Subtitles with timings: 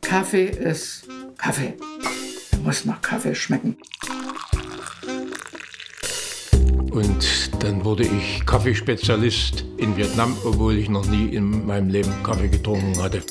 [0.00, 1.74] Kaffee ist Kaffee.
[2.52, 3.76] Er muss nach Kaffee schmecken.
[6.90, 12.48] Und dann wurde ich Kaffeespezialist in Vietnam, obwohl ich noch nie in meinem Leben Kaffee
[12.48, 13.22] getrunken hatte.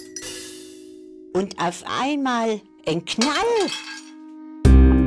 [1.33, 3.31] Und auf einmal ein Knall.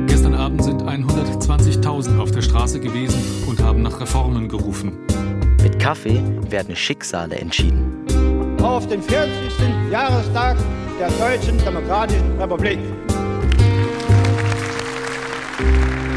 [0.07, 4.97] Gestern Abend sind 120.000 auf der Straße gewesen und haben nach Reformen gerufen.
[5.61, 7.96] Mit Kaffee werden Schicksale entschieden.
[8.61, 9.31] Auf den 40.
[9.91, 10.57] Jahrestag
[10.99, 12.79] der Deutschen Demokratischen Republik.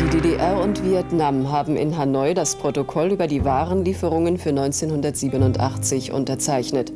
[0.01, 6.93] Die DDR und Vietnam haben in Hanoi das Protokoll über die Warenlieferungen für 1987 unterzeichnet.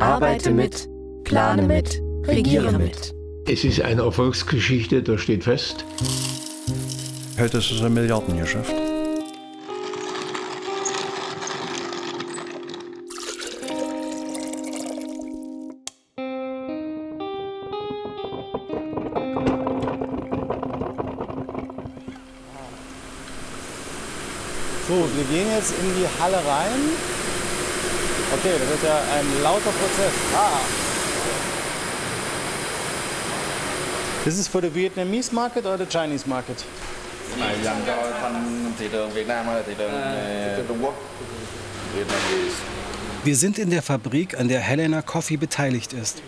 [0.00, 0.88] Arbeite mit,
[1.24, 3.14] plane mit, regiere mit.
[3.46, 5.84] Es ist eine Erfolgsgeschichte, das steht fest.
[7.38, 8.87] Heute ist es ein Milliardengeschäft.
[24.88, 26.80] So, wir gehen jetzt in die Halle rein.
[28.32, 30.14] Okay, das wird ja ein lauter Prozess.
[30.34, 30.60] Ah.
[34.24, 36.64] This is for the Vietnamese market or the Chinese market?
[43.24, 46.22] Wir sind in der Fabrik, an der Helena Coffee beteiligt ist.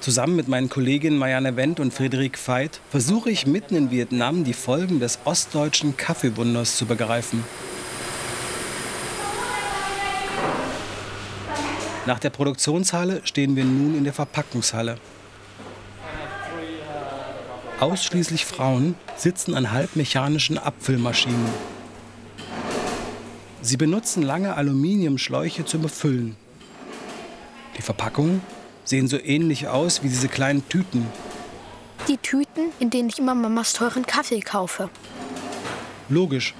[0.00, 4.54] Zusammen mit meinen Kolleginnen Marianne Wendt und Friederik Veit versuche ich mitten in Vietnam die
[4.54, 7.44] Folgen des ostdeutschen Kaffeewunders zu begreifen.
[12.04, 14.98] Nach der Produktionshalle stehen wir nun in der Verpackungshalle.
[17.78, 21.46] Ausschließlich Frauen sitzen an halbmechanischen Abfüllmaschinen.
[23.60, 26.36] Sie benutzen lange Aluminiumschläuche zum Befüllen.
[27.78, 28.42] Die Verpackungen
[28.84, 31.06] sehen so ähnlich aus wie diese kleinen Tüten.
[32.08, 34.90] Die Tüten, in denen ich immer Mamas teuren Kaffee kaufe.
[36.08, 36.54] Logisch.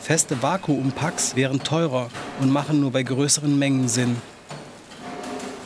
[0.00, 2.08] Feste Vakuumpacks wären teurer
[2.40, 4.16] und machen nur bei größeren Mengen Sinn.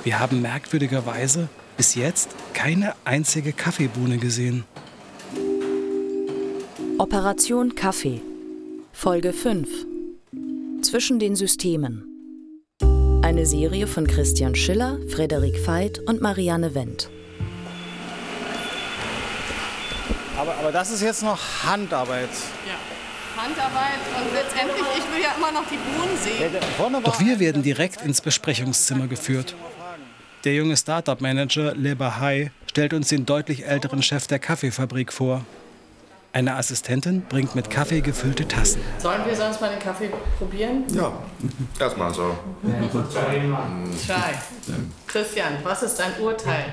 [0.03, 4.65] Wir haben merkwürdigerweise bis jetzt keine einzige Kaffeebohne gesehen.
[6.99, 8.23] Operation Kaffee.
[8.93, 9.69] Folge 5.
[10.83, 12.07] Zwischen den Systemen.
[13.23, 17.11] Eine Serie von Christian Schiller, Frederik Veit und Marianne Wendt.
[20.39, 22.31] Aber, aber das ist jetzt noch Handarbeit.
[22.67, 22.77] Ja,
[23.37, 27.03] Handarbeit und letztendlich, ich will ja immer noch die Bohnen sehen.
[27.05, 29.55] Doch wir werden direkt ins Besprechungszimmer geführt.
[30.45, 35.45] Der junge Startup-Manager Le Bahai stellt uns den deutlich älteren Chef der Kaffeefabrik vor.
[36.33, 38.81] Eine Assistentin bringt mit Kaffee gefüllte Tassen.
[38.99, 40.09] Sollen wir sonst mal den Kaffee
[40.39, 40.85] probieren?
[40.95, 41.13] Ja,
[41.79, 42.39] erstmal so.
[44.07, 44.35] Chai.
[45.07, 46.73] Christian, was ist dein Urteil?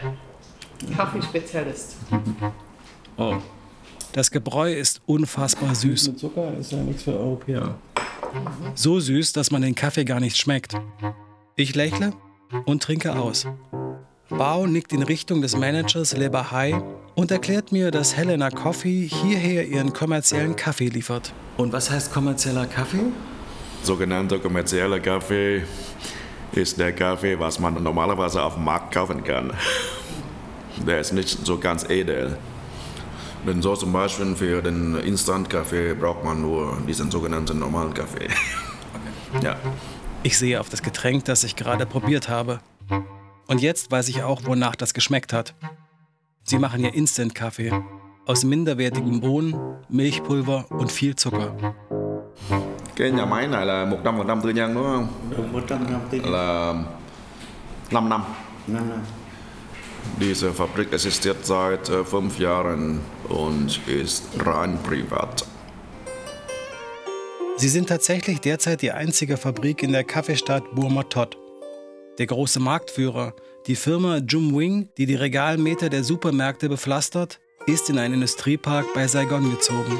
[0.95, 1.97] Kaffeespezialist.
[3.17, 3.35] Oh.
[4.13, 6.07] Das Gebräu ist unfassbar süß.
[6.07, 7.75] Mit Zucker ist ja nichts für Europäer.
[8.75, 10.73] So süß, dass man den Kaffee gar nicht schmeckt.
[11.55, 12.13] Ich lächle
[12.65, 13.47] und trinke aus.
[14.29, 16.81] Bao nickt in Richtung des Managers Le Bahai
[17.15, 21.33] und erklärt mir, dass Helena Coffee hierher ihren kommerziellen Kaffee liefert.
[21.55, 23.05] Und was heißt kommerzieller Kaffee?
[23.83, 25.63] Sogenannter kommerzieller Kaffee
[26.51, 29.53] ist der Kaffee, was man normalerweise auf dem Markt kaufen kann.
[30.85, 32.37] Der ist nicht so ganz edel.
[33.45, 38.27] Denn so zum Beispiel für den Instant-Kaffee braucht man nur diesen sogenannten normalen Kaffee.
[39.41, 39.55] Ja.
[40.23, 42.59] Ich sehe auf das Getränk, das ich gerade probiert habe.
[43.47, 45.55] Und jetzt weiß ich auch, wonach das geschmeckt hat.
[46.43, 47.71] Sie machen ja Instant-Kaffee.
[48.25, 49.55] Aus minderwertigen Bohnen,
[49.89, 51.55] Milchpulver und viel Zucker.
[52.95, 55.07] Cái nhà máy này là 100% tư nhân đúng không?
[55.37, 56.31] Đúng 100% tư nhân.
[56.31, 56.73] Là
[57.91, 58.23] 5 năm.
[58.67, 58.99] 5 năm.
[60.19, 65.45] Diese Fabrik existiert seit äh, fünf Jahren und ist rein privat.
[67.59, 71.39] Sie sind tatsächlich derzeit die einzige Fabrik in der Kaffeestadt Burma-Tot.
[72.19, 73.33] Der große Marktführer,
[73.65, 79.49] die Firma Jumwing, die die Regalmeter der Supermärkte bepflastert, ist in einen Industriepark bei Saigon
[79.49, 79.97] gezogen.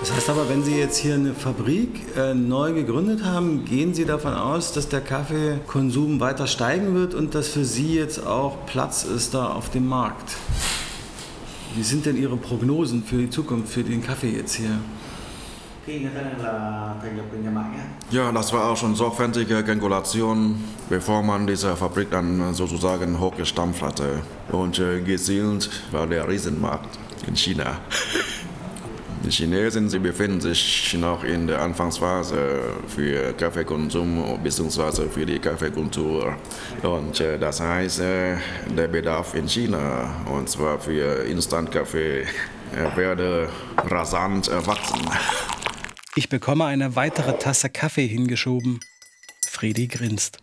[0.00, 4.06] Das heißt aber, wenn Sie jetzt hier eine Fabrik äh, neu gegründet haben, gehen Sie
[4.06, 9.04] davon aus, dass der Kaffeekonsum weiter steigen wird und dass für Sie jetzt auch Platz
[9.04, 10.38] ist da auf dem Markt.
[11.74, 14.80] Wie sind denn Ihre Prognosen für die Zukunft, für den Kaffee jetzt hier?
[18.10, 24.22] Ja, das war auch schon sorgfältige Kalkulation, bevor man diese Fabrik dann sozusagen hochgestampft hatte.
[24.50, 27.78] Und äh, gezielt war der Riesenmarkt in China.
[29.24, 35.08] Die Chinesen sie befinden sich noch in der Anfangsphase für Kaffeekonsum bzw.
[35.08, 36.36] für die Kaffeekultur.
[36.82, 38.36] Und äh, das heißt, äh,
[38.76, 42.24] der Bedarf in China, und zwar für Instant-Kaffee,
[42.94, 43.48] werde
[43.88, 45.00] rasant wachsen.
[46.18, 48.80] Ich bekomme eine weitere Tasse Kaffee hingeschoben.
[49.46, 50.38] Fredi grinst.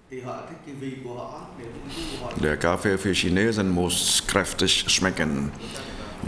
[2.44, 5.52] Der Kaffee für Chinesen muss kräftig schmecken.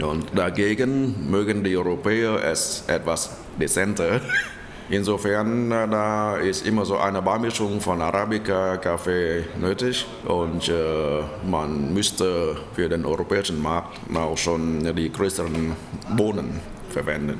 [0.00, 4.20] Und dagegen mögen die Europäer es etwas dezenter.
[4.90, 12.56] Insofern da ist immer so eine Beimischung von Arabica, Kaffee nötig und äh, man müsste
[12.74, 15.76] für den europäischen Markt auch schon die größeren
[16.16, 16.60] Bohnen
[16.90, 17.38] verwenden.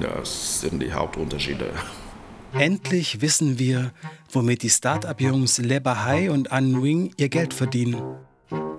[0.00, 1.72] Das sind die Hauptunterschiede.
[2.52, 3.92] Endlich wissen wir,
[4.30, 8.02] womit die Start-up-Jungs Le Bahai und An Wing ihr Geld verdienen.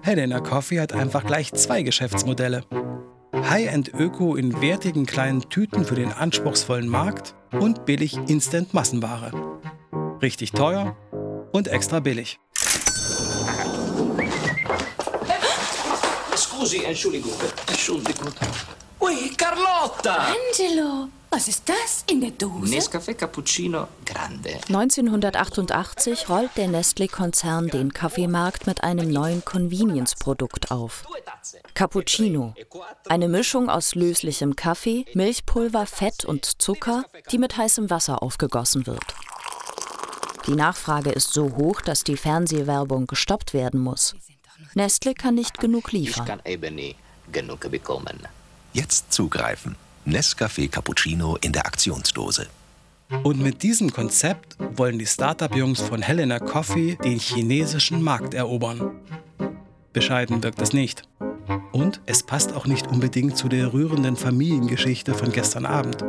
[0.02, 2.64] Helena Coffee hat einfach gleich zwei Geschäftsmodelle.
[3.34, 9.32] High-End Öko in wertigen kleinen Tüten für den anspruchsvollen Markt und billig Instant Massenware.
[10.22, 10.96] Richtig teuer
[11.52, 12.40] und extra billig.
[16.36, 17.34] Scusi, Entschuldigung.
[17.68, 18.32] Entschuldigung.
[19.00, 20.34] Ui, Carlotta!
[20.34, 22.74] Angelo, was ist das in der Dose?
[22.74, 24.60] Nescafé Cappuccino Grande.
[24.70, 31.06] 1988 rollt der Nestlé-Konzern den Kaffeemarkt mit einem neuen Convenience-Produkt auf.
[31.76, 32.56] Cappuccino.
[33.08, 39.06] Eine Mischung aus löslichem Kaffee, Milchpulver, Fett und Zucker, die mit heißem Wasser aufgegossen wird.
[40.48, 44.16] Die Nachfrage ist so hoch, dass die Fernsehwerbung gestoppt werden muss.
[44.74, 46.24] Nestle kann nicht genug liefern.
[46.24, 46.96] Ich kann eben nie
[47.32, 48.28] genug bekommen.
[48.78, 49.76] Jetzt zugreifen.
[50.06, 52.46] Nescafé Cappuccino in der Aktionsdose.
[53.24, 58.92] Und mit diesem Konzept wollen die Startup-Jungs von Helena Coffee den chinesischen Markt erobern.
[59.94, 61.02] Bescheiden wirkt es nicht.
[61.72, 66.06] Und es passt auch nicht unbedingt zu der rührenden Familiengeschichte von gestern Abend.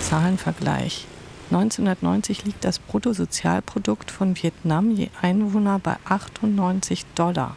[0.00, 1.06] Zahlenvergleich.
[1.52, 7.54] 1990 liegt das Bruttosozialprodukt von Vietnam je Einwohner bei 98 Dollar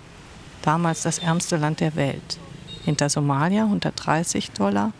[0.65, 2.39] damals das ärmste Land der Welt.
[2.83, 4.91] Hinter Somalia 130 Dollar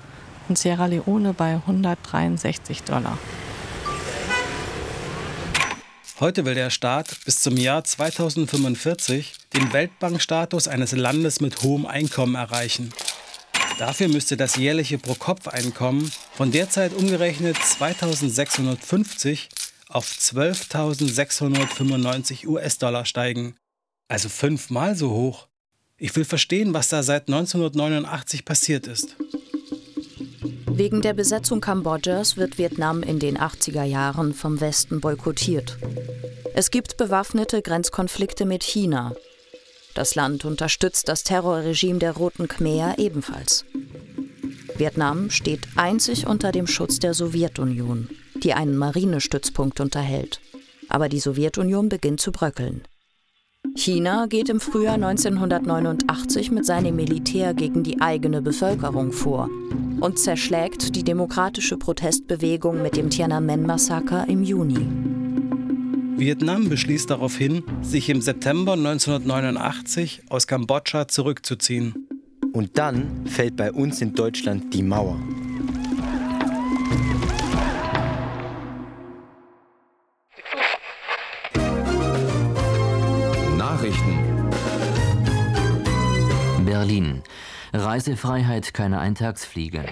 [0.48, 3.18] und Sierra Leone bei 163 Dollar.
[6.20, 12.36] Heute will der Staat bis zum Jahr 2045 den Weltbankstatus eines Landes mit hohem Einkommen
[12.36, 12.94] erreichen.
[13.80, 19.50] Dafür müsste das jährliche Pro-Kopf-Einkommen von derzeit umgerechnet 2650
[19.90, 23.58] auf 12.695 US-Dollar steigen.
[24.08, 25.50] Also fünfmal so hoch.
[26.06, 29.16] Ich will verstehen, was da seit 1989 passiert ist.
[30.68, 35.80] Wegen der Besetzung Kambodschas wird Vietnam in den 80er Jahren vom Westen boykottiert.
[36.54, 39.16] Es gibt bewaffnete Grenzkonflikte mit China.
[39.96, 43.66] Das Land unterstützt das Terrorregime der Roten Khmer ebenfalls.
[44.78, 48.10] Vietnam steht einzig unter dem Schutz der Sowjetunion,
[48.44, 50.40] die einen Marinestützpunkt unterhält.
[50.88, 52.84] Aber die Sowjetunion beginnt zu bröckeln.
[53.74, 59.50] China geht im Frühjahr 1989 mit seinem Militär gegen die eigene Bevölkerung vor
[60.00, 64.88] und zerschlägt die demokratische Protestbewegung mit dem Tiananmen-Massaker im Juni.
[66.18, 72.08] Vietnam beschließt daraufhin, sich im September 1989 aus Kambodscha zurückzuziehen.
[72.54, 75.20] Und dann fällt bei uns in Deutschland die Mauer.
[86.86, 87.24] Berlin.
[87.74, 89.86] Reisefreiheit, keine Eintagsfliege.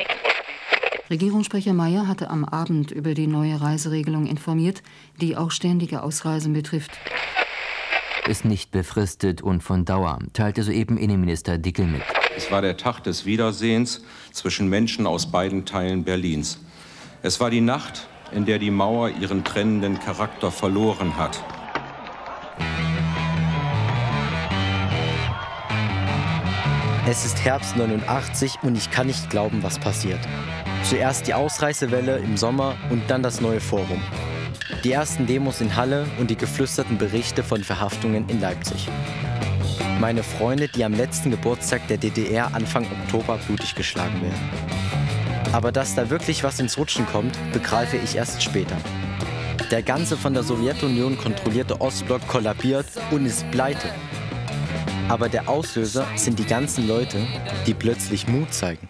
[1.10, 4.84] Regierungssprecher Mayer hatte am Abend über die neue Reiseregelung informiert,
[5.20, 6.92] die auch ständige Ausreisen betrifft.
[8.28, 12.04] Ist nicht befristet und von Dauer, teilte soeben Innenminister Dickel mit.
[12.38, 16.60] Es war der Tag des Wiedersehens zwischen Menschen aus beiden Teilen Berlins.
[17.24, 21.44] Es war die Nacht, in der die Mauer ihren trennenden Charakter verloren hat.
[27.06, 30.20] Es ist Herbst 89 und ich kann nicht glauben, was passiert.
[30.84, 34.02] Zuerst die Ausreißewelle im Sommer und dann das neue Forum.
[34.86, 38.88] Die ersten Demos in Halle und die geflüsterten Berichte von Verhaftungen in Leipzig.
[40.00, 44.50] Meine Freunde, die am letzten Geburtstag der DDR Anfang Oktober blutig geschlagen werden.
[45.52, 48.78] Aber dass da wirklich was ins Rutschen kommt, begreife ich erst später.
[49.72, 53.90] Der ganze von der Sowjetunion kontrollierte Ostblock kollabiert und ist pleite.
[55.10, 57.18] Aber der Auslöser sind die ganzen Leute,
[57.68, 58.90] die plötzlich Mut zeigen.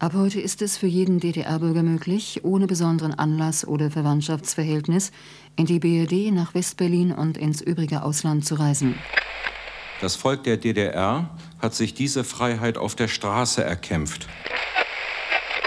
[0.00, 5.10] Ab heute ist es für jeden DDR-Bürger möglich, ohne besonderen Anlass oder Verwandtschaftsverhältnis
[5.56, 8.94] in die BRD, nach Westberlin und ins übrige Ausland zu reisen.
[10.00, 14.28] Das Volk der DDR hat sich diese Freiheit auf der Straße erkämpft.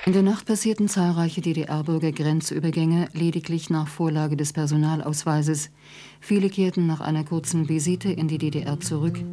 [0.07, 5.69] In der Nacht passierten zahlreiche DDR-Bürger Grenzübergänge, lediglich nach Vorlage des Personalausweises.
[6.19, 9.23] Viele kehrten nach einer kurzen Visite in die DDR zurück.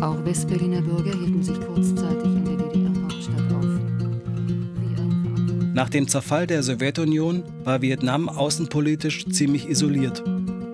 [0.00, 3.64] Auch Westberliner Bürger hielten sich kurzzeitig in der DDR-Hauptstadt auf.
[5.74, 10.24] Nach dem Zerfall der Sowjetunion war Vietnam außenpolitisch ziemlich isoliert.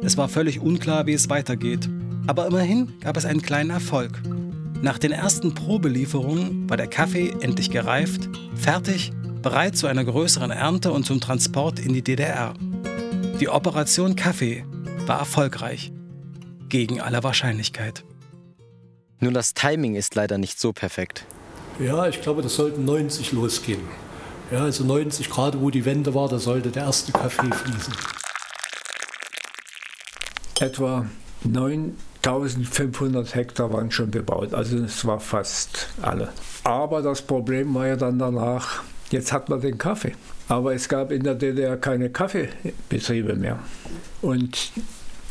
[0.03, 1.91] Es war völlig unklar, wie es weitergeht.
[2.27, 4.23] Aber immerhin gab es einen kleinen Erfolg.
[4.83, 10.91] Nach den ersten Probelieferungen war der Kaffee endlich gereift, fertig, bereit zu einer größeren Ernte
[10.93, 12.55] und zum Transport in die DDR.
[13.41, 14.65] Die Operation Kaffee
[15.07, 15.93] war erfolgreich.
[16.71, 18.05] Gegen alle Wahrscheinlichkeit.
[19.19, 21.27] Nur das Timing ist leider nicht so perfekt.
[21.79, 23.83] Ja, ich glaube, das sollte 90 losgehen.
[24.51, 27.95] Ja, also 90 Grad, wo die Wende war, da sollte der erste Kaffee fließen.
[30.59, 31.07] Etwa
[32.25, 36.29] 9500 Hektar waren schon bebaut, also es war fast alle.
[36.65, 40.13] Aber das Problem war ja dann danach, jetzt hat man den Kaffee.
[40.49, 43.61] Aber es gab in der DDR keine Kaffeebetriebe mehr.
[44.21, 44.73] Und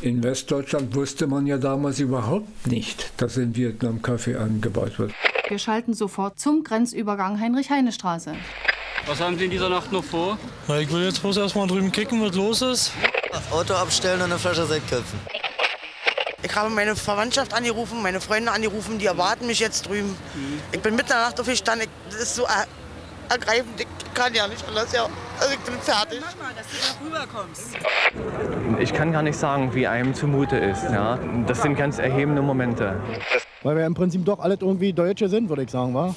[0.01, 5.11] in Westdeutschland wusste man ja damals überhaupt nicht, dass in Vietnam Kaffee angebaut wird.
[5.47, 8.33] Wir schalten sofort zum Grenzübergang Heinrich-Heine-Straße.
[9.07, 10.37] Was haben Sie in dieser Nacht noch vor?
[10.67, 12.91] Na, ich will jetzt bloß erstmal drüben kicken, was los ist.
[13.51, 15.19] Auto abstellen und eine Flasche Sekt köpfen.
[16.41, 20.09] Ich habe meine Verwandtschaft angerufen, meine Freunde angerufen, die erwarten mich jetzt drüben.
[20.09, 20.59] Mhm.
[20.71, 22.65] Ich bin mitten in der Nacht aufgestanden, ich, das ist so er,
[23.29, 25.07] ergreifend, ich kann ja nicht anders, ja.
[25.39, 26.19] Also ich bin fertig.
[26.21, 27.77] Mach mal, dass du rüberkommst.
[28.79, 30.83] Ich kann gar nicht sagen, wie einem zumute ist.
[30.83, 31.19] Ja?
[31.45, 33.01] Das sind ganz erhebende Momente.
[33.61, 36.15] Weil wir im Prinzip doch alle irgendwie Deutsche sind, würde ich sagen, wa?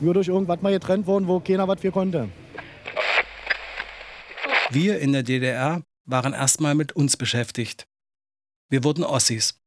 [0.00, 2.28] Nur durch irgendwas mal getrennt worden, wo keiner was für konnte.
[4.70, 7.86] Wir in der DDR waren erstmal mit uns beschäftigt.
[8.70, 9.60] Wir wurden Ossis.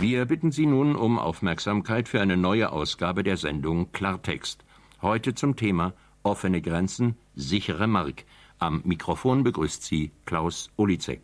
[0.00, 4.64] Wir bitten Sie nun um Aufmerksamkeit für eine neue Ausgabe der Sendung Klartext.
[5.00, 8.24] Heute zum Thema offene Grenzen, sichere Mark.
[8.58, 11.22] Am Mikrofon begrüßt Sie Klaus Olizek.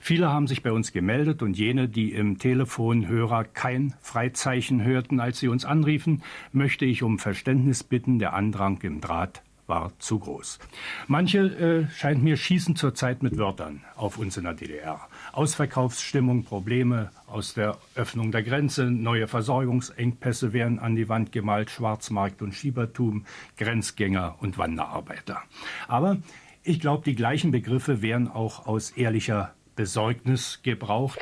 [0.00, 5.38] Viele haben sich bei uns gemeldet und jene, die im Telefonhörer kein Freizeichen hörten, als
[5.38, 6.22] sie uns anriefen,
[6.52, 10.58] möchte ich um Verständnis bitten, der Andrang im Draht war zu groß.
[11.06, 15.08] Manche, äh, scheint mir, schießen zurzeit mit Wörtern auf uns in der DDR.
[15.32, 22.42] Ausverkaufsstimmung, Probleme aus der Öffnung der Grenze, neue Versorgungsengpässe werden an die Wand gemalt, Schwarzmarkt
[22.42, 23.24] und Schiebertum,
[23.56, 25.42] Grenzgänger und Wanderarbeiter.
[25.88, 26.18] Aber
[26.62, 31.18] ich glaube, die gleichen Begriffe werden auch aus ehrlicher Besorgnis gebraucht.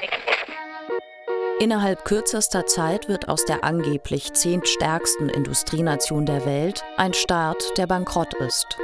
[1.60, 8.34] Innerhalb kürzester Zeit wird aus der angeblich zehntstärksten Industrienation der Welt ein Staat, der bankrott
[8.34, 8.78] ist.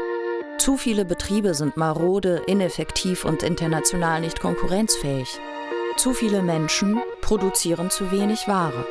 [0.58, 5.38] Zu viele Betriebe sind marode, ineffektiv und international nicht konkurrenzfähig.
[5.96, 8.86] Zu viele Menschen produzieren zu wenig Ware.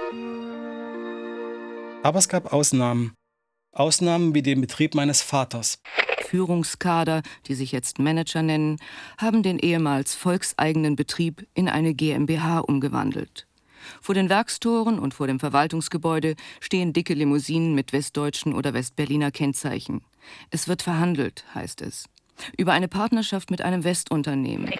[2.03, 3.13] Aber es gab Ausnahmen.
[3.73, 5.79] Ausnahmen wie den Betrieb meines Vaters.
[6.27, 8.77] Führungskader, die sich jetzt Manager nennen,
[9.17, 13.47] haben den ehemals volkseigenen Betrieb in eine GmbH umgewandelt.
[14.01, 20.01] Vor den Werkstoren und vor dem Verwaltungsgebäude stehen dicke Limousinen mit westdeutschen oder westberliner Kennzeichen.
[20.51, 22.05] Es wird verhandelt, heißt es.
[22.57, 24.73] Über eine Partnerschaft mit einem Westunternehmen.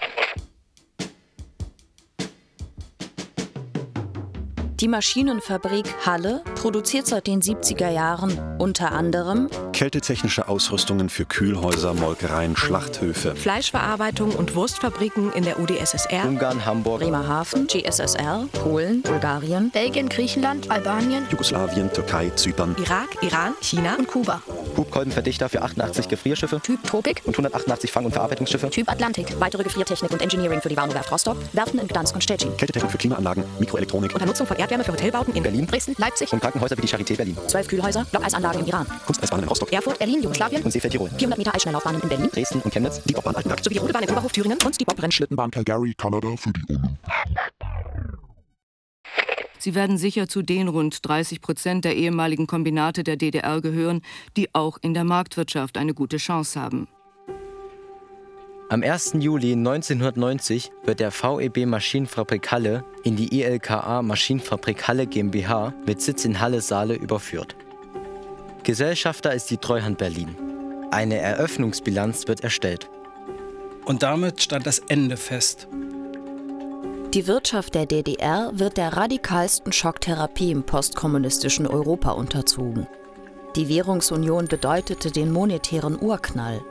[4.80, 12.56] Die Maschinenfabrik Halle produziert seit den 70er Jahren unter anderem Kältetechnische Ausrüstungen für Kühlhäuser, Molkereien,
[12.56, 20.70] Schlachthöfe, Fleischverarbeitung und Wurstfabriken in der UdSSR, Ungarn, Hamburg, Bremerhaven, GSSR, Polen, Bulgarien, Belgien, Griechenland,
[20.70, 24.42] Albanien, Jugoslawien, Türkei, Zypern, Irak, Iran, China und Kuba.
[24.76, 27.22] Hubkolbenverdichter für 88 Gefrierschiffe, Typ Tropik.
[27.24, 31.36] Und 188 Fang- und Verarbeitungsschiffe, Typ Atlantik, weitere Gefriertechnik und Engineering für die Warnow-Werft Rostock,
[31.52, 35.32] Werften in Gdansk und Stettin, Kältetechnik für Klimaanlagen, Mikroelektronik, unter Nutzung von Erdwärme für Hotelbauten
[35.34, 36.32] in Berlin, Dresden, Leipzig.
[36.32, 39.96] Und Krankenhäuser wie die Charité Berlin, zwölf Kühlhäuser, Blockeisanlagen im Iran, Kunsteisbahnen in Rostock, Erfurt,
[39.98, 40.62] Berlin, Jugoslawien.
[40.62, 43.62] Und Seefeld Tirol, 400 Meter Eisschnelllaufbahnen in Berlin, Dresden und Chemnitz, die Bobbahn Altenberg.
[43.62, 46.88] Sowie Rodebahn in Oberhof Thüringen und die Bobbrennschlittenbahn Calgary, Kanada für die UNO.
[49.58, 54.02] Sie werden sicher zu den rund 30 Prozent der ehemaligen Kombinate der DDR gehören,
[54.36, 56.88] die auch in der Marktwirtschaft eine gute Chance haben.
[58.68, 59.12] Am 1.
[59.20, 66.24] Juli 1990 wird der VEB Maschinenfabrik Halle in die ILKA Maschinenfabrik Halle GmbH mit Sitz
[66.24, 67.54] in Halle-Saale überführt.
[68.64, 70.34] Gesellschafter ist die Treuhand Berlin.
[70.90, 72.90] Eine Eröffnungsbilanz wird erstellt.
[73.84, 75.68] Und damit stand das Ende fest.
[77.14, 82.88] Die Wirtschaft der DDR wird der radikalsten Schocktherapie im postkommunistischen Europa unterzogen.
[83.54, 86.62] Die Währungsunion bedeutete den monetären Urknall.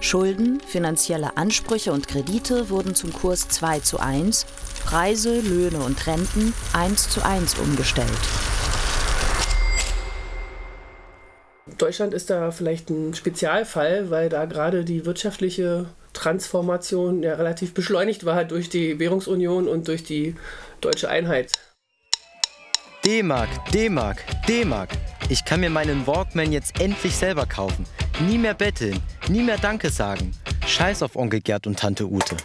[0.00, 4.46] Schulden, finanzielle Ansprüche und Kredite wurden zum Kurs 2 zu 1
[4.84, 8.08] Preise, Löhne und Renten eins zu eins umgestellt.
[11.76, 18.24] Deutschland ist da vielleicht ein Spezialfall, weil da gerade die wirtschaftliche Transformation ja relativ beschleunigt
[18.24, 20.34] war durch die Währungsunion und durch die
[20.80, 21.52] deutsche Einheit.
[23.04, 24.90] D-Mark, D-Mark, D-Mark.
[25.28, 27.84] Ich kann mir meinen Walkman jetzt endlich selber kaufen.
[28.26, 28.98] Nie mehr betteln,
[29.28, 30.32] nie mehr Danke sagen.
[30.66, 32.36] Scheiß auf Onkel Gerd und Tante Ute.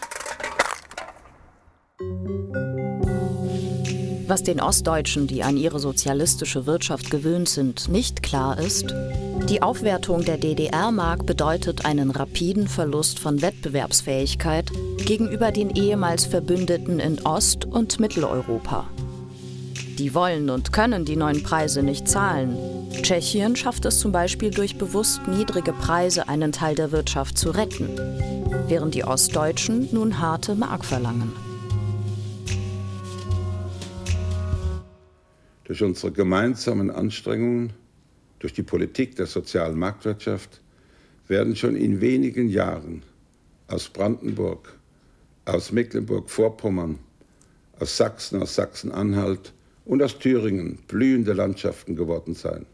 [4.28, 8.94] Was den Ostdeutschen, die an ihre sozialistische Wirtschaft gewöhnt sind, nicht klar ist,
[9.48, 14.70] die Aufwertung der DDR-Mark bedeutet einen rapiden Verlust von Wettbewerbsfähigkeit
[15.04, 18.88] gegenüber den ehemals Verbündeten in Ost- und Mitteleuropa.
[19.98, 22.56] Die wollen und können die neuen Preise nicht zahlen.
[22.90, 27.88] Tschechien schafft es zum Beispiel durch bewusst niedrige Preise einen Teil der Wirtschaft zu retten,
[28.68, 31.32] während die Ostdeutschen nun harte Mark verlangen.
[35.64, 37.72] Durch unsere gemeinsamen Anstrengungen,
[38.38, 40.60] durch die Politik der sozialen Marktwirtschaft
[41.26, 43.02] werden schon in wenigen Jahren
[43.68, 44.78] aus Brandenburg,
[45.46, 46.98] aus Mecklenburg-Vorpommern,
[47.80, 49.53] aus Sachsen, aus Sachsen-Anhalt
[49.84, 52.66] und aus Thüringen blühende Landschaften geworden sein.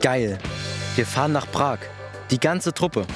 [0.00, 0.38] Geil.
[0.96, 1.78] Wir fahren nach Prag.
[2.30, 3.06] Die ganze Truppe.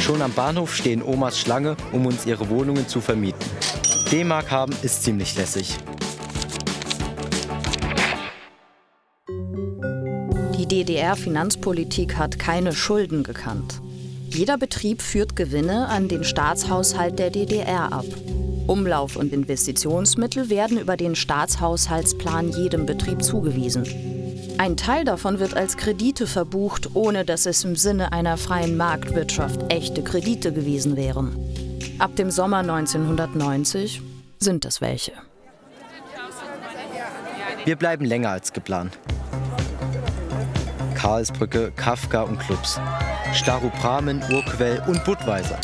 [0.00, 3.44] Schon am Bahnhof stehen Omas Schlange, um uns ihre Wohnungen zu vermieten.
[4.10, 5.76] D-Mark haben ist ziemlich lässig.
[10.56, 13.82] Die DDR-Finanzpolitik hat keine Schulden gekannt.
[14.30, 18.04] Jeder Betrieb führt Gewinne an den Staatshaushalt der DDR ab.
[18.66, 23.84] Umlauf- und Investitionsmittel werden über den Staatshaushaltsplan jedem Betrieb zugewiesen.
[24.58, 29.72] Ein Teil davon wird als Kredite verbucht, ohne dass es im Sinne einer freien Marktwirtschaft
[29.72, 31.36] echte Kredite gewesen wären.
[31.98, 34.02] Ab dem Sommer 1990
[34.38, 35.12] sind es welche.
[37.64, 38.98] Wir bleiben länger als geplant.
[40.94, 42.80] Karlsbrücke, Kafka und Clubs.
[43.34, 45.58] Starupramen, Urquell und Budweiser.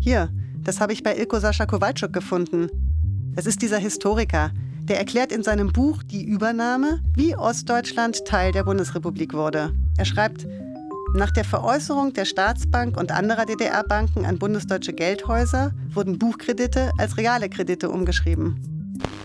[0.00, 2.68] Hier, das habe ich bei Ilko Sascha Kowalczuk gefunden.
[3.36, 4.50] Es ist dieser Historiker,
[4.82, 9.72] der erklärt in seinem Buch Die Übernahme, wie Ostdeutschland Teil der Bundesrepublik wurde.
[9.96, 10.46] Er schreibt,
[11.14, 17.48] nach der Veräußerung der Staatsbank und anderer DDR-Banken an bundesdeutsche Geldhäuser wurden Buchkredite als reale
[17.48, 18.71] Kredite umgeschrieben.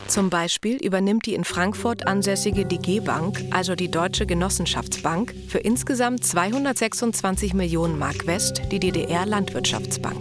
[0.08, 6.24] Zum Beispiel übernimmt die in Frankfurt ansässige DG Bank, also die Deutsche Genossenschaftsbank, für insgesamt
[6.24, 10.18] 226 Millionen Mark West die DDR Landwirtschaftsbank.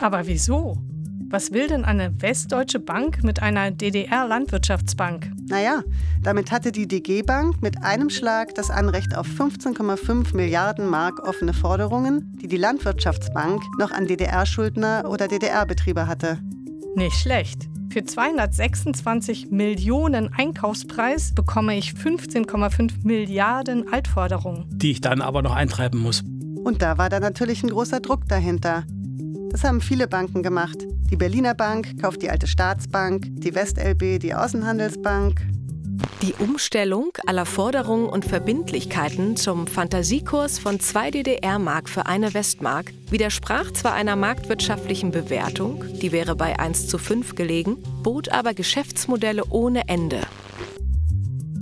[0.00, 0.78] Aber wieso?
[1.30, 5.30] Was will denn eine westdeutsche Bank mit einer DDR-Landwirtschaftsbank?
[5.46, 5.82] Naja,
[6.22, 11.52] damit hatte die DG Bank mit einem Schlag das Anrecht auf 15,5 Milliarden Mark offene
[11.52, 16.38] Forderungen, die die Landwirtschaftsbank noch an DDR-Schuldner oder DDR-Betriebe hatte.
[16.96, 17.68] Nicht schlecht.
[17.98, 24.66] Für 226 Millionen Einkaufspreis bekomme ich 15,5 Milliarden Altforderungen.
[24.68, 26.22] Die ich dann aber noch eintreiben muss.
[26.62, 28.84] Und da war da natürlich ein großer Druck dahinter.
[29.50, 30.76] Das haben viele Banken gemacht.
[31.10, 35.44] Die Berliner Bank kauft die alte Staatsbank, die WestLB die Außenhandelsbank.
[36.20, 43.70] Die Umstellung aller Forderungen und Verbindlichkeiten zum Fantasiekurs von zwei DDR-Mark für eine Westmark widersprach
[43.70, 49.88] zwar einer marktwirtschaftlichen Bewertung, die wäre bei 1 zu 5 gelegen, bot aber Geschäftsmodelle ohne
[49.88, 50.22] Ende.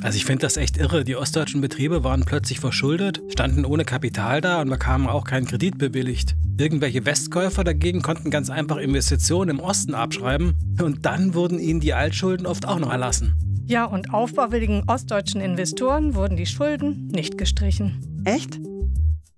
[0.03, 1.05] Also ich finde das echt irre.
[1.05, 5.77] Die ostdeutschen Betriebe waren plötzlich verschuldet, standen ohne Kapital da und bekamen auch keinen Kredit
[5.77, 6.35] bewilligt.
[6.57, 11.93] Irgendwelche Westkäufer dagegen konnten ganz einfach Investitionen im Osten abschreiben und dann wurden ihnen die
[11.93, 13.35] Altschulden oft auch noch erlassen.
[13.69, 18.23] Ja, und aufbauwilligen ostdeutschen Investoren wurden die Schulden nicht gestrichen.
[18.25, 18.61] Echt?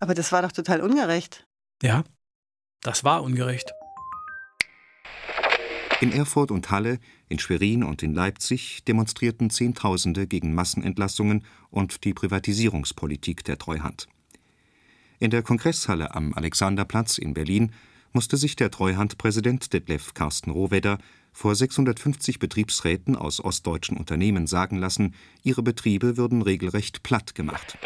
[0.01, 1.47] Aber das war doch total ungerecht.
[1.83, 2.05] Ja,
[2.83, 3.73] das war ungerecht.
[6.03, 12.13] In Erfurt und Halle, in Schwerin und in Leipzig demonstrierten Zehntausende gegen Massenentlassungen und die
[12.13, 14.09] Privatisierungspolitik der Treuhand.
[15.19, 17.73] In der Kongresshalle am Alexanderplatz in Berlin
[18.13, 20.99] musste sich der Treuhandpräsident Detlef Carsten Rohwedder
[21.39, 27.79] vor 650 Betriebsräten aus ostdeutschen Unternehmen sagen lassen, ihre Betriebe würden regelrecht platt gemacht.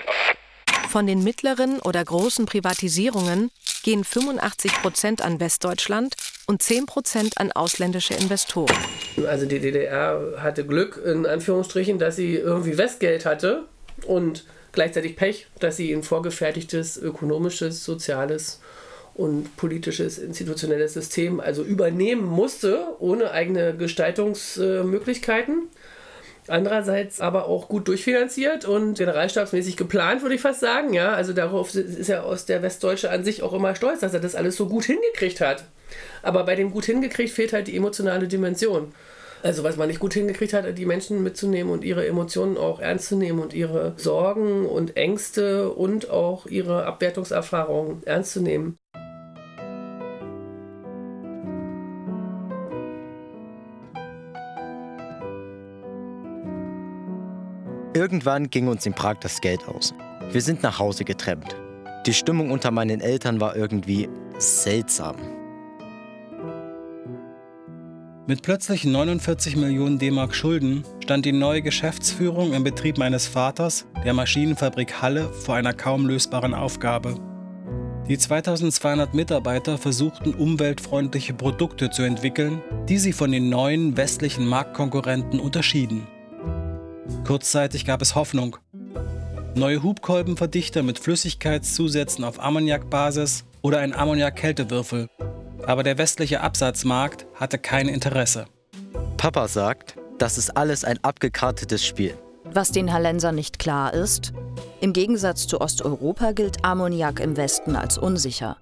[0.88, 3.50] Von den mittleren oder großen Privatisierungen
[3.82, 6.14] gehen 85 Prozent an Westdeutschland
[6.46, 8.74] und 10 Prozent an ausländische Investoren.
[9.28, 13.68] Also die DDR hatte Glück, in Anführungsstrichen, dass sie irgendwie Westgeld hatte
[14.06, 18.60] und gleichzeitig Pech, dass sie ein vorgefertigtes ökonomisches, soziales
[19.14, 25.68] und politisches, institutionelles System also übernehmen musste, ohne eigene Gestaltungsmöglichkeiten.
[26.48, 30.92] Andererseits aber auch gut durchfinanziert und generalstabsmäßig geplant, würde ich fast sagen.
[30.92, 34.20] Ja, also darauf ist ja aus der Westdeutsche an sich auch immer stolz, dass er
[34.20, 35.64] das alles so gut hingekriegt hat.
[36.22, 38.92] Aber bei dem gut hingekriegt fehlt halt die emotionale Dimension.
[39.42, 43.08] Also was man nicht gut hingekriegt hat, die Menschen mitzunehmen und ihre Emotionen auch ernst
[43.08, 48.78] zu nehmen und ihre Sorgen und Ängste und auch ihre Abwertungserfahrungen ernst zu nehmen.
[57.94, 59.92] Irgendwann ging uns in Prag das Geld aus.
[60.30, 61.56] Wir sind nach Hause getrennt.
[62.06, 65.16] Die Stimmung unter meinen Eltern war irgendwie seltsam.
[68.26, 74.14] Mit plötzlich 49 Millionen D-Mark Schulden stand die neue Geschäftsführung im Betrieb meines Vaters, der
[74.14, 77.16] Maschinenfabrik Halle, vor einer kaum lösbaren Aufgabe.
[78.08, 85.38] Die 2200 Mitarbeiter versuchten umweltfreundliche Produkte zu entwickeln, die sie von den neuen westlichen Marktkonkurrenten
[85.38, 86.06] unterschieden.
[87.24, 88.56] Kurzzeitig gab es Hoffnung.
[89.54, 95.08] Neue Hubkolbenverdichter mit Flüssigkeitszusätzen auf Ammoniakbasis oder ein Ammoniak-Kältewürfel.
[95.66, 98.46] Aber der westliche Absatzmarkt hatte kein Interesse.
[99.16, 102.14] Papa sagt, das ist alles ein abgekartetes Spiel.
[102.44, 104.32] Was den Hallensern nicht klar ist,
[104.80, 108.56] im Gegensatz zu Osteuropa gilt Ammoniak im Westen als unsicher.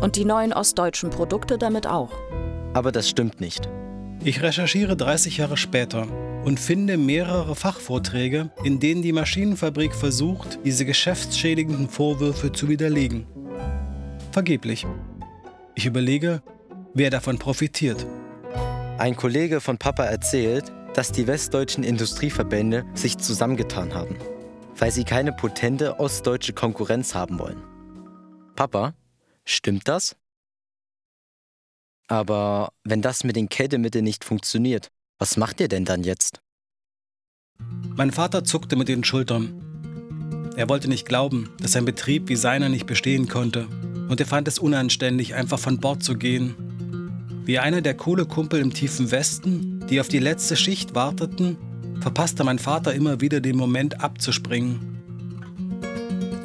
[0.00, 2.10] Und die neuen ostdeutschen Produkte damit auch.
[2.74, 3.68] Aber das stimmt nicht.
[4.22, 6.06] Ich recherchiere 30 Jahre später
[6.44, 13.26] und finde mehrere Fachvorträge, in denen die Maschinenfabrik versucht, diese geschäftsschädigenden Vorwürfe zu widerlegen.
[14.30, 14.86] Vergeblich.
[15.74, 16.42] Ich überlege,
[16.92, 18.06] wer davon profitiert.
[18.98, 24.16] Ein Kollege von Papa erzählt, dass die westdeutschen Industrieverbände sich zusammengetan haben,
[24.76, 27.62] weil sie keine potente ostdeutsche Konkurrenz haben wollen.
[28.54, 28.92] Papa,
[29.46, 30.14] stimmt das?
[32.10, 34.88] Aber wenn das mit den Kältemitteln nicht funktioniert,
[35.20, 36.40] was macht ihr denn dann jetzt?
[37.94, 40.50] Mein Vater zuckte mit den Schultern.
[40.56, 43.68] Er wollte nicht glauben, dass ein Betrieb wie seiner nicht bestehen konnte.
[44.08, 46.56] Und er fand es unanständig, einfach von Bord zu gehen.
[47.44, 51.58] Wie einer der Kohlekumpel im tiefen Westen, die auf die letzte Schicht warteten,
[52.00, 54.89] verpasste mein Vater immer wieder den Moment abzuspringen.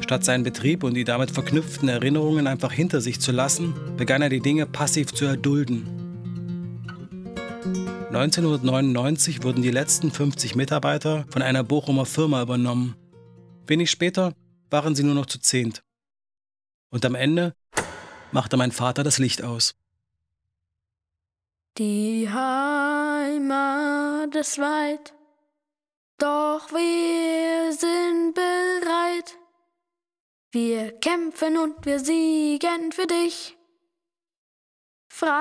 [0.06, 4.28] Statt seinen Betrieb und die damit verknüpften Erinnerungen einfach hinter sich zu lassen, begann er
[4.28, 5.84] die Dinge passiv zu erdulden.
[8.10, 12.94] 1999 wurden die letzten 50 Mitarbeiter von einer Bochumer Firma übernommen.
[13.66, 14.32] Wenig später
[14.70, 15.82] waren sie nur noch zu zehnt.
[16.90, 17.56] Und am Ende
[18.30, 19.74] machte mein Vater das Licht aus.
[21.78, 23.56] Die Heimat
[24.36, 25.14] ist weit,
[26.18, 28.55] doch wir sind bereit.
[30.58, 33.58] Wir kämpfen und wir siegen für dich.
[35.06, 35.36] Freiheit.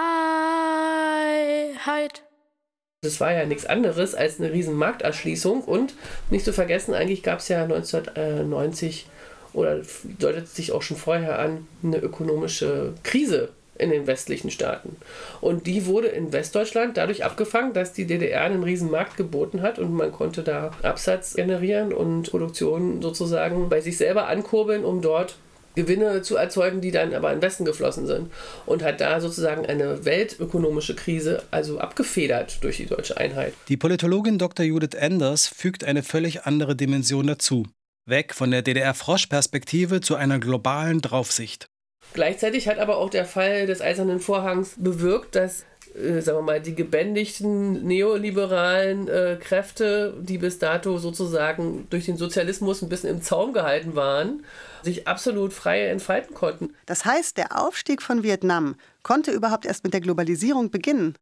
[3.02, 5.94] Das war ja nichts anderes als eine riesen Markterschließung und
[6.30, 9.08] nicht zu vergessen, eigentlich gab es ja 1990
[9.54, 9.84] oder
[10.20, 14.96] deutet sich auch schon vorher an, eine ökonomische Krise in den westlichen Staaten.
[15.42, 19.80] Und die wurde in Westdeutschland dadurch abgefangen, dass die DDR einen riesen Markt geboten hat
[19.80, 25.36] und man konnte da Absatz generieren und Produktion sozusagen bei sich selber ankurbeln, um dort
[25.76, 28.32] Gewinne zu erzeugen, die dann aber in Westen geflossen sind.
[28.66, 33.54] Und hat da sozusagen eine weltökonomische Krise also abgefedert durch die deutsche Einheit.
[33.68, 34.66] Die Politologin Dr.
[34.66, 37.68] Judith Enders fügt eine völlig andere Dimension dazu.
[38.08, 41.68] Weg von der DDR-Frosch-Perspektive zu einer globalen Draufsicht.
[42.14, 45.66] Gleichzeitig hat aber auch der Fall des Eisernen Vorhangs bewirkt, dass
[45.96, 52.18] äh, sagen wir mal, die gebändigten neoliberalen äh, Kräfte, die bis dato sozusagen durch den
[52.18, 54.44] Sozialismus ein bisschen im Zaum gehalten waren,
[54.84, 56.74] sich absolut frei entfalten konnten.
[56.86, 61.16] Das heißt, der Aufstieg von Vietnam konnte überhaupt erst mit der Globalisierung beginnen.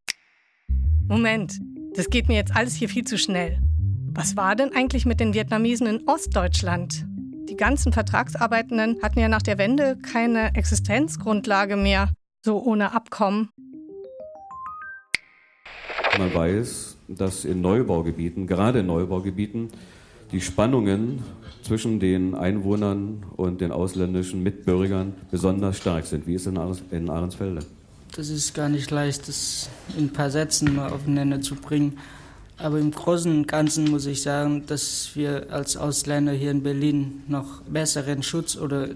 [1.08, 1.60] Moment,
[1.96, 3.60] das geht mir jetzt alles hier viel zu schnell.
[4.16, 7.06] Was war denn eigentlich mit den Vietnamesen in Ostdeutschland?
[7.50, 12.10] Die ganzen Vertragsarbeitenden hatten ja nach der Wende keine Existenzgrundlage mehr,
[12.42, 13.50] so ohne Abkommen.
[16.18, 19.70] Man weiß, dass in Neubaugebieten, gerade in Neubaugebieten,
[20.32, 21.24] die Spannungen
[21.64, 26.26] zwischen den Einwohnern und den ausländischen Mitbürgern besonders stark sind.
[26.28, 27.66] Wie ist es in Ahrensfelde?
[28.16, 31.98] Das ist gar nicht leicht, das in ein paar Sätzen mal aufeinander zu bringen.
[32.58, 37.24] Aber im Großen und Ganzen muss ich sagen, dass wir als Ausländer hier in Berlin
[37.28, 38.90] noch besseren Schutz oder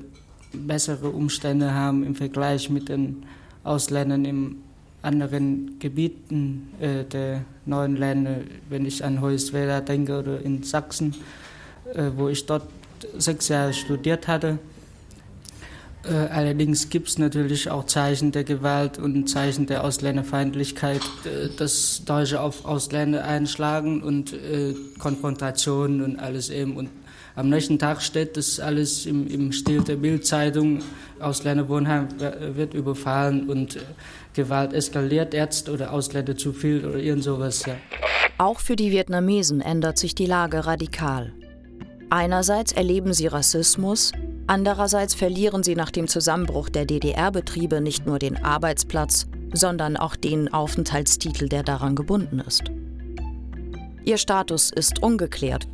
[0.53, 3.23] bessere Umstände haben im Vergleich mit den
[3.63, 4.57] Ausländern im
[5.01, 8.37] anderen Gebieten äh, der neuen Länder,
[8.69, 11.15] wenn ich an Hoyerswerda denke oder in Sachsen,
[11.93, 12.67] äh, wo ich dort
[13.17, 14.59] sechs Jahre studiert hatte.
[16.09, 22.03] Äh, allerdings gibt es natürlich auch Zeichen der Gewalt und Zeichen der Ausländerfeindlichkeit, äh, dass
[22.05, 26.77] Deutsche auf Ausländer einschlagen und äh, Konfrontationen und alles eben.
[26.77, 26.89] Und
[27.35, 30.79] am nächsten Tag steht das alles im, im Stil der Bildzeitung.
[31.19, 32.07] Ausländerwohnheim
[32.55, 33.77] wird überfallen und
[34.33, 37.65] Gewalt eskaliert jetzt oder Ausländer zu viel oder irgend sowas.
[37.65, 37.75] Ja.
[38.39, 41.33] Auch für die Vietnamesen ändert sich die Lage radikal.
[42.09, 44.13] Einerseits erleben sie Rassismus,
[44.47, 50.53] andererseits verlieren sie nach dem Zusammenbruch der DDR-Betriebe nicht nur den Arbeitsplatz, sondern auch den
[50.53, 52.63] Aufenthaltstitel, der daran gebunden ist.
[54.03, 55.67] Ihr Status ist ungeklärt.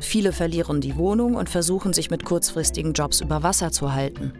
[0.00, 4.32] Viele verlieren die Wohnung und versuchen sich mit kurzfristigen Jobs über Wasser zu halten.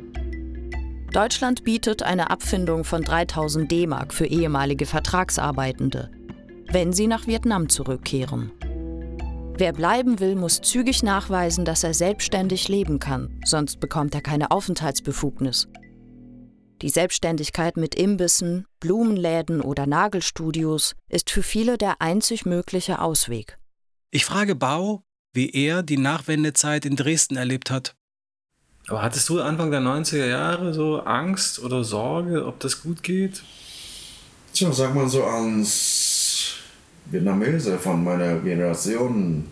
[1.13, 6.11] Deutschland bietet eine Abfindung von 3000 D-Mark für ehemalige Vertragsarbeitende,
[6.71, 8.51] wenn sie nach Vietnam zurückkehren.
[9.59, 14.51] Wer bleiben will, muss zügig nachweisen, dass er selbstständig leben kann, sonst bekommt er keine
[14.51, 15.67] Aufenthaltsbefugnis.
[16.83, 23.57] Die Selbstständigkeit mit Imbissen, Blumenläden oder Nagelstudios ist für viele der einzig mögliche Ausweg.
[24.11, 27.95] Ich frage Bau, wie er die Nachwendezeit in Dresden erlebt hat.
[28.89, 33.43] Aber hattest du Anfang der 90er Jahre so Angst oder Sorge, ob das gut geht?
[34.53, 36.16] Tja, sag mal so als
[37.11, 39.45] Vietnamese von meiner Generation,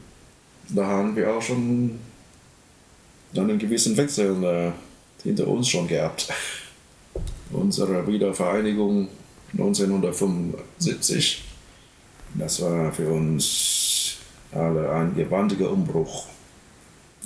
[0.69, 1.99] da haben wir auch schon
[3.37, 4.73] einen gewissen Wechsel äh,
[5.23, 6.29] hinter uns schon gehabt.
[7.53, 9.09] Unsere Wiedervereinigung
[9.53, 11.45] 1975,
[12.35, 14.17] das war für uns
[14.53, 16.27] alle ein gewaltiger Umbruch.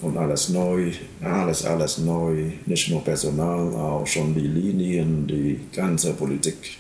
[0.01, 6.13] Und alles neu, alles, alles neu, nicht nur Personal, auch schon die Linien, die ganze
[6.13, 6.79] Politik.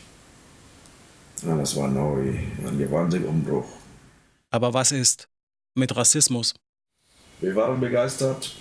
[1.46, 2.34] Alles war neu,
[2.66, 3.66] ein gewaltiger Umbruch.
[4.50, 5.28] Aber was ist
[5.74, 6.54] mit Rassismus?
[7.40, 8.56] Wir waren begeistert,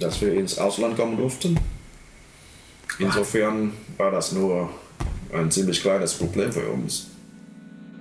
[0.00, 1.58] dass wir ins Ausland kommen durften.
[2.98, 4.70] Insofern war das nur
[5.32, 7.08] ein ziemlich kleines Problem für uns.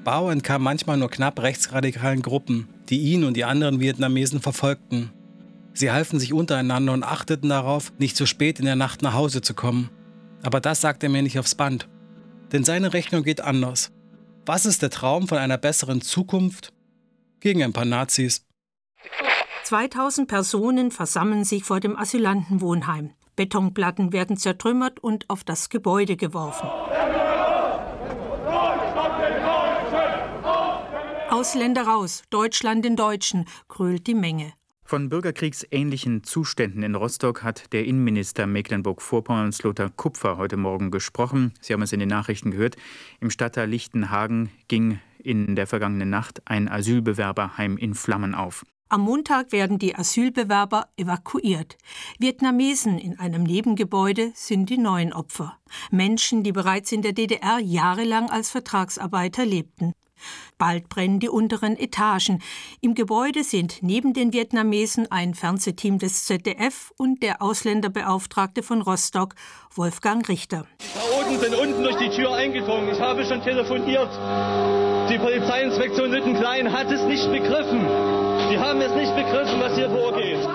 [0.04, 5.12] Bao entkam manchmal nur knapp rechtsradikalen Gruppen, die ihn und die anderen Vietnamesen verfolgten.
[5.74, 9.42] Sie halfen sich untereinander und achteten darauf, nicht zu spät in der Nacht nach Hause
[9.42, 9.90] zu kommen.
[10.42, 11.88] Aber das sagte er mir nicht aufs Band.
[12.52, 13.92] Denn seine Rechnung geht anders.
[14.46, 16.74] Was ist der Traum von einer besseren Zukunft
[17.40, 18.46] gegen ein paar Nazis?
[19.64, 23.12] 2000 Personen versammeln sich vor dem Asylantenwohnheim.
[23.36, 26.68] Betonplatten werden zertrümmert und auf das Gebäude geworfen.
[31.30, 34.54] Ausländer raus, Deutschland den Deutschen, krölt die Menge.
[34.92, 41.54] Von bürgerkriegsähnlichen Zuständen in Rostock hat der Innenminister Mecklenburg-Vorpommerns Lothar Kupfer heute Morgen gesprochen.
[41.62, 42.76] Sie haben es in den Nachrichten gehört.
[43.22, 48.66] Im Stadtteil Lichtenhagen ging in der vergangenen Nacht ein Asylbewerberheim in Flammen auf.
[48.90, 51.78] Am Montag werden die Asylbewerber evakuiert.
[52.20, 55.58] Vietnamesen in einem Nebengebäude sind die neuen Opfer.
[55.90, 59.94] Menschen, die bereits in der DDR jahrelang als Vertragsarbeiter lebten.
[60.62, 62.40] Bald brennen die unteren Etagen.
[62.82, 69.34] Im Gebäude sind neben den Vietnamesen ein Fernsehteam des ZDF und der Ausländerbeauftragte von Rostock,
[69.74, 70.68] Wolfgang Richter.
[70.80, 72.90] Die Chaoten sind unten durch die Tür eingedrungen.
[72.92, 74.12] Ich habe schon telefoniert.
[75.10, 77.80] Die Polizeiinspektion Lüttenklein hat es nicht begriffen.
[78.52, 80.48] Sie haben es nicht begriffen, was hier vorgeht.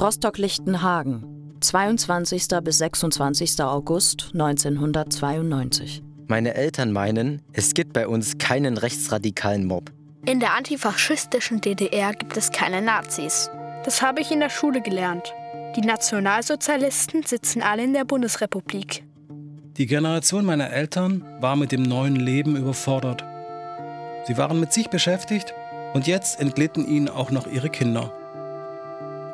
[0.00, 2.46] Rostock-Lichtenhagen, 22.
[2.62, 3.60] bis 26.
[3.60, 6.04] August 1992.
[6.26, 9.92] Meine Eltern meinen, es gibt bei uns keinen rechtsradikalen Mob.
[10.24, 13.50] In der antifaschistischen DDR gibt es keine Nazis.
[13.84, 15.34] Das habe ich in der Schule gelernt.
[15.76, 19.04] Die Nationalsozialisten sitzen alle in der Bundesrepublik.
[19.76, 23.22] Die Generation meiner Eltern war mit dem neuen Leben überfordert.
[24.26, 25.52] Sie waren mit sich beschäftigt
[25.92, 28.12] und jetzt entglitten ihnen auch noch ihre Kinder.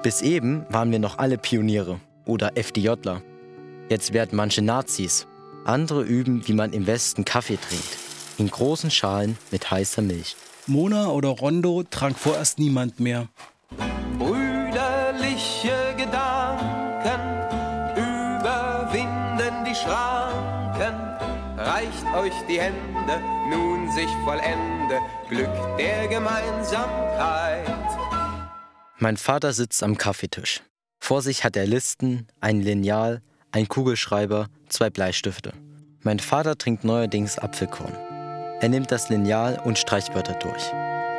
[0.02, 3.22] Bis eben waren wir noch alle Pioniere oder FDJler.
[3.88, 5.28] Jetzt werden manche Nazis
[5.64, 7.98] andere üben, wie man im Westen Kaffee trinkt.
[8.38, 10.36] In großen Schalen mit heißer Milch.
[10.66, 13.28] Mona oder Rondo trank vorerst niemand mehr.
[14.18, 17.20] Brüderliche Gedanken
[17.96, 20.94] überwinden die Schranken.
[21.58, 23.20] Reicht euch die Hände,
[23.50, 27.68] nun sich vollende Glück der Gemeinsamkeit.
[28.98, 30.62] Mein Vater sitzt am Kaffeetisch.
[30.98, 35.52] Vor sich hat er Listen, ein Lineal, ein Kugelschreiber, zwei Bleistifte.
[36.02, 37.92] Mein Vater trinkt neuerdings Apfelkorn.
[38.60, 40.62] Er nimmt das Lineal und streicht Wörter durch.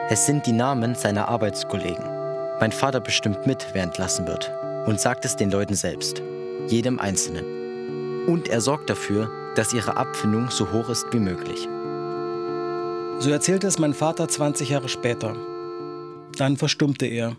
[0.10, 2.06] Es sind die Namen seiner Arbeitskollegen.
[2.60, 4.52] Mein Vater bestimmt mit, wer entlassen wird
[4.86, 6.22] und sagt es den Leuten selbst,
[6.68, 8.28] jedem Einzelnen.
[8.28, 11.68] Und er sorgt dafür, dass ihre Abfindung so hoch ist wie möglich.
[13.20, 15.36] So erzählte es mein Vater 20 Jahre später.
[16.38, 17.36] Dann verstummte er.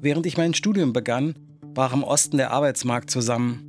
[0.00, 1.34] Während ich mein Studium begann,
[1.74, 3.68] brach im Osten der Arbeitsmarkt zusammen.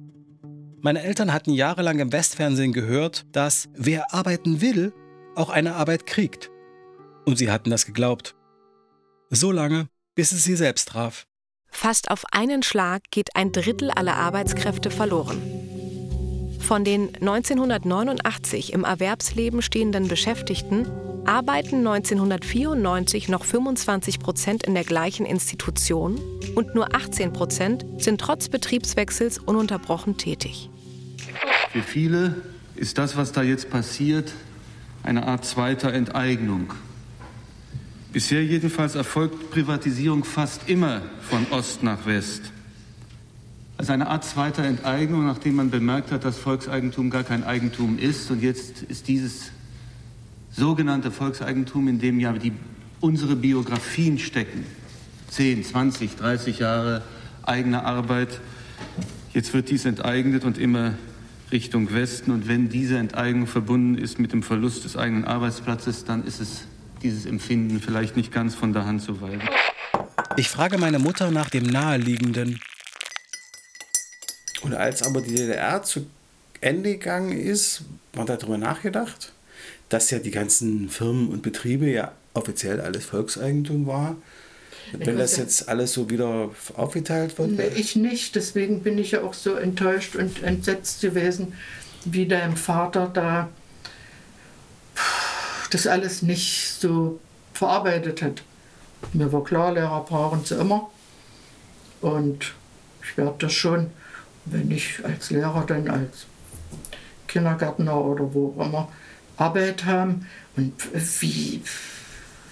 [0.81, 4.93] Meine Eltern hatten jahrelang im Westfernsehen gehört, dass wer arbeiten will,
[5.35, 6.51] auch eine Arbeit kriegt.
[7.25, 8.35] Und sie hatten das geglaubt.
[9.29, 11.25] So lange, bis es sie selbst traf.
[11.69, 15.62] Fast auf einen Schlag geht ein Drittel aller Arbeitskräfte verloren.
[16.63, 20.87] Von den 1989 im Erwerbsleben stehenden Beschäftigten
[21.25, 26.21] arbeiten 1994 noch 25 Prozent in der gleichen Institution
[26.55, 30.69] und nur 18 Prozent sind trotz Betriebswechsels ununterbrochen tätig.
[31.73, 32.35] Für viele
[32.77, 34.31] ist das, was da jetzt passiert,
[35.03, 36.73] eine Art zweiter Enteignung.
[38.13, 42.52] Bisher jedenfalls erfolgt Privatisierung fast immer von Ost nach West.
[43.83, 48.31] Also eine Art zweiter Enteignung, nachdem man bemerkt hat, dass Volkseigentum gar kein Eigentum ist.
[48.31, 49.51] Und jetzt ist dieses
[50.53, 52.53] sogenannte Volkseigentum, in dem ja die,
[53.01, 54.65] unsere Biografien stecken,
[55.31, 57.03] 10, 20, 30 Jahre
[57.41, 58.39] eigene Arbeit,
[59.33, 60.93] jetzt wird dies enteignet und immer
[61.51, 62.31] Richtung Westen.
[62.31, 66.67] Und wenn diese Enteignung verbunden ist mit dem Verlust des eigenen Arbeitsplatzes, dann ist es
[67.01, 69.41] dieses Empfinden vielleicht nicht ganz von der Hand zu weisen.
[70.37, 72.61] Ich frage meine Mutter nach dem Naheliegenden.
[74.63, 76.05] Und als aber die DDR zu
[76.61, 77.81] Ende gegangen ist,
[78.13, 79.33] war darüber nachgedacht,
[79.89, 84.15] dass ja die ganzen Firmen und Betriebe ja offiziell alles Volkseigentum war.
[84.93, 87.51] Wenn das jetzt alles so wieder aufgeteilt wird?
[87.51, 88.35] Nee, ich nicht.
[88.35, 91.53] Deswegen bin ich ja auch so enttäuscht und entsetzt gewesen,
[92.05, 93.49] wie dein Vater da
[95.71, 97.19] das alles nicht so
[97.53, 98.43] verarbeitet hat.
[99.13, 100.91] Mir war klar, Lehrer brauchen sie immer.
[102.01, 102.53] Und
[103.03, 103.89] ich werde das schon,
[104.45, 106.25] wenn ich als Lehrer dann als
[107.27, 108.91] Kindergärtner oder wo auch immer
[109.37, 110.73] Arbeit haben und
[111.21, 111.61] wie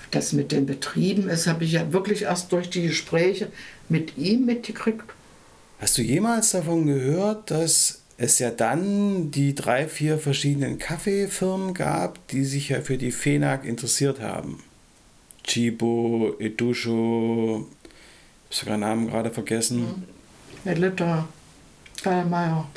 [0.09, 3.47] das mit den Betrieben ist, habe ich ja wirklich erst durch die Gespräche
[3.89, 5.03] mit ihm mitgekriegt.
[5.79, 12.27] Hast du jemals davon gehört, dass es ja dann die drei, vier verschiedenen Kaffeefirmen gab,
[12.27, 14.63] die sich ja für die FENAG interessiert haben?
[15.43, 17.67] Chibo, Edusho,
[18.49, 20.05] ich habe sogar Namen gerade vergessen.
[20.65, 21.27] Elita,
[22.03, 22.67] Gallmeier.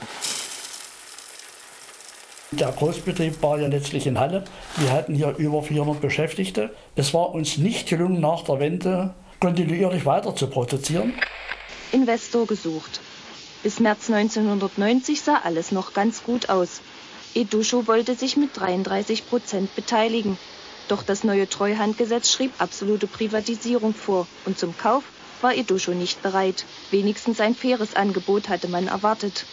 [2.50, 4.44] Der Großbetrieb war ja letztlich in Halle.
[4.76, 6.70] Wir hatten hier über 400 Beschäftigte.
[6.94, 11.14] Es war uns nicht gelungen, nach der Wende kontinuierlich weiter zu produzieren.
[11.90, 13.00] Investor gesucht.
[13.62, 16.80] Bis März 1990 sah alles noch ganz gut aus.
[17.34, 20.38] Edusho wollte sich mit 33 Prozent beteiligen.
[20.86, 25.02] Doch das neue Treuhandgesetz schrieb absolute Privatisierung vor und zum Kauf
[25.44, 26.64] war Edusho nicht bereit.
[26.90, 29.46] Wenigstens ein faires Angebot hatte man erwartet.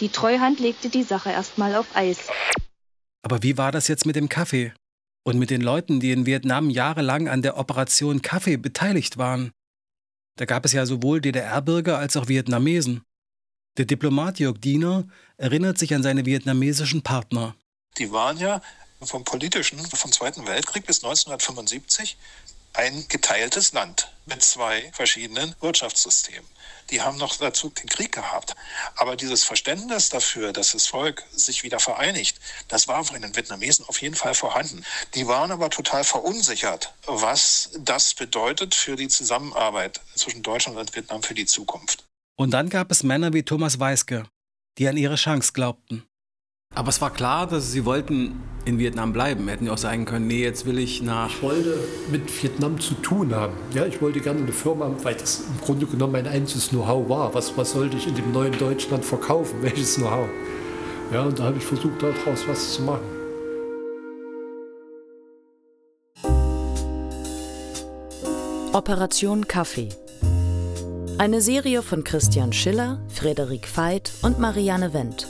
[0.00, 2.28] Die Treuhand legte die Sache erstmal auf Eis.
[3.22, 4.74] Aber wie war das jetzt mit dem Kaffee?
[5.24, 9.52] Und mit den Leuten, die in Vietnam jahrelang an der Operation Kaffee beteiligt waren?
[10.36, 13.02] Da gab es ja sowohl DDR-Bürger als auch Vietnamesen.
[13.78, 17.54] Der Diplomat Jörg Diener erinnert sich an seine vietnamesischen Partner.
[17.98, 18.60] Die waren ja
[19.00, 22.16] vom politischen, vom Zweiten Weltkrieg bis 1975
[22.76, 26.46] ein geteiltes Land mit zwei verschiedenen Wirtschaftssystemen.
[26.90, 28.54] Die haben noch dazu den Krieg gehabt.
[28.96, 33.84] Aber dieses Verständnis dafür, dass das Volk sich wieder vereinigt, das war von den Vietnamesen
[33.86, 34.84] auf jeden Fall vorhanden.
[35.14, 41.22] Die waren aber total verunsichert, was das bedeutet für die Zusammenarbeit zwischen Deutschland und Vietnam
[41.22, 42.04] für die Zukunft.
[42.36, 44.28] Und dann gab es Männer wie Thomas Weiske,
[44.78, 46.06] die an ihre Chance glaubten.
[46.76, 49.48] Aber es war klar, dass sie wollten in Vietnam bleiben.
[49.48, 51.30] Hätten ja auch sagen können, nee, jetzt will ich nach.
[51.30, 51.78] Ich wollte
[52.12, 53.54] mit Vietnam zu tun haben.
[53.72, 57.32] Ja, ich wollte gerne eine Firma, weil das im Grunde genommen mein einziges Know-how war.
[57.32, 59.56] Was, was sollte ich in dem neuen Deutschland verkaufen?
[59.62, 60.28] Welches Know-how?
[61.14, 63.00] Ja, und da habe ich versucht, daraus was zu machen.
[68.74, 69.88] Operation Kaffee.
[71.16, 75.26] Eine Serie von Christian Schiller, Frederik Veit und Marianne Wendt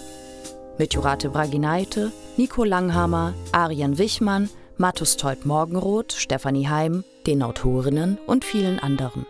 [0.79, 8.45] mit Jurate Bragineite, Nico Langhammer, Arian Wichmann, Mattus Teut Morgenroth, Stefanie Heim, den Autorinnen und
[8.45, 9.27] vielen anderen.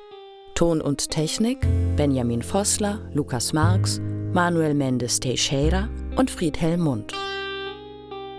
[0.54, 4.00] Ton und Technik Benjamin Vossler, Lukas Marx,
[4.32, 7.12] Manuel Mendes Teixeira und Friedhelm Mund.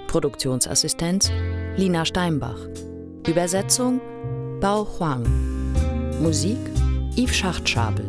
[0.08, 1.32] Produktionsassistenz
[1.76, 2.60] Lina Steinbach.
[3.28, 4.02] Übersetzung
[4.60, 5.26] Bao Huang.
[6.22, 6.58] Musik
[7.15, 8.08] Yves Schachtschabel.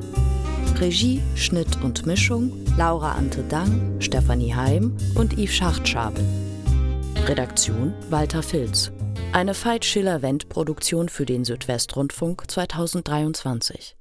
[0.81, 6.25] Regie, Schnitt und Mischung Laura Ante Dang, Stefanie Heim und Yves Schachtschabel.
[7.27, 8.93] Redaktion Walter Filz.
[9.33, 13.98] Eine Veit Schiller-Wendt-Produktion für den Südwestrundfunk 2023.